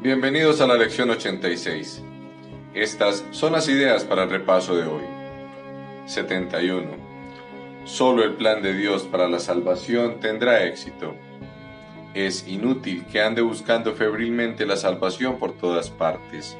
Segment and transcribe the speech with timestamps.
[0.00, 2.04] Bienvenidos a la lección 86.
[2.72, 5.02] Estas son las ideas para el repaso de hoy.
[6.06, 6.88] 71.
[7.84, 11.16] Solo el plan de Dios para la salvación tendrá éxito.
[12.14, 16.56] Es inútil que ande buscando febrilmente la salvación por todas partes.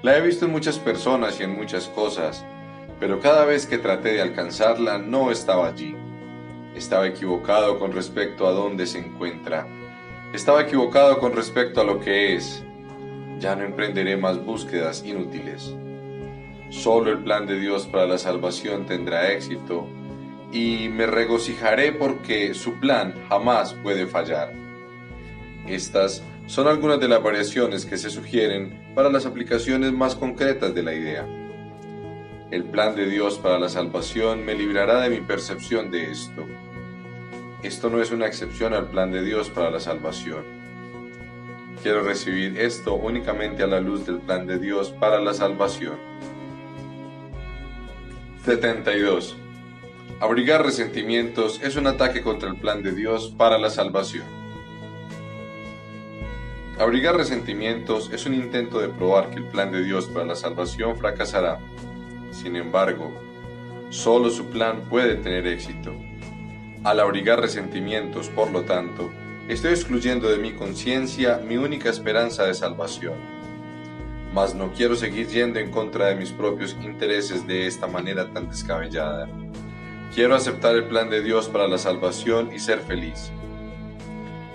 [0.00, 2.42] La he visto en muchas personas y en muchas cosas,
[2.98, 5.94] pero cada vez que traté de alcanzarla no estaba allí.
[6.74, 9.66] Estaba equivocado con respecto a dónde se encuentra
[10.32, 12.64] estaba equivocado con respecto a lo que es.
[13.38, 15.74] Ya no emprenderé más búsquedas inútiles.
[16.70, 19.86] Solo el plan de Dios para la salvación tendrá éxito
[20.52, 24.52] y me regocijaré porque su plan jamás puede fallar.
[25.66, 30.82] Estas son algunas de las variaciones que se sugieren para las aplicaciones más concretas de
[30.82, 31.26] la idea.
[32.50, 36.46] El plan de Dios para la salvación me librará de mi percepción de esto
[37.66, 40.44] esto no es una excepción al plan de Dios para la salvación.
[41.82, 45.96] Quiero recibir esto únicamente a la luz del plan de Dios para la salvación.
[48.44, 49.36] 72.
[50.20, 54.24] Abrigar resentimientos es un ataque contra el plan de Dios para la salvación.
[56.78, 60.96] Abrigar resentimientos es un intento de probar que el plan de Dios para la salvación
[60.96, 61.58] fracasará.
[62.30, 63.12] Sin embargo,
[63.90, 65.92] solo su plan puede tener éxito.
[66.84, 69.10] Al abrigar resentimientos, por lo tanto,
[69.48, 73.14] estoy excluyendo de mi conciencia mi única esperanza de salvación.
[74.32, 78.48] Mas no quiero seguir yendo en contra de mis propios intereses de esta manera tan
[78.48, 79.28] descabellada.
[80.14, 83.30] Quiero aceptar el plan de Dios para la salvación y ser feliz.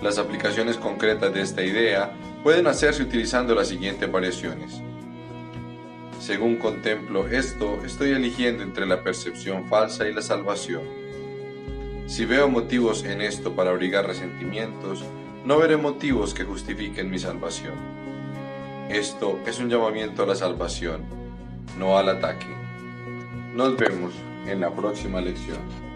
[0.00, 2.12] Las aplicaciones concretas de esta idea
[2.42, 4.80] pueden hacerse utilizando las siguientes variaciones.
[6.18, 11.01] Según contemplo esto, estoy eligiendo entre la percepción falsa y la salvación.
[12.06, 15.04] Si veo motivos en esto para abrigar resentimientos,
[15.44, 17.74] no veré motivos que justifiquen mi salvación.
[18.88, 21.02] Esto es un llamamiento a la salvación,
[21.78, 22.46] no al ataque.
[23.54, 24.12] Nos vemos
[24.46, 25.91] en la próxima lección.